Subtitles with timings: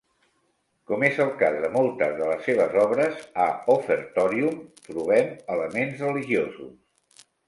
[0.91, 4.55] Com és el cas de moltes de les seves obres, a "Offertorium"
[4.87, 7.29] trobem elements religiosos.